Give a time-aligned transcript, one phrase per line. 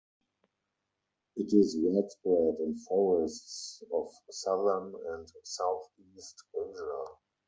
[1.35, 7.05] It is widespread in forests of southern and southeast Asia.